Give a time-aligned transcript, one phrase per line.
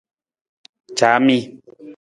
[0.97, 1.37] Caami.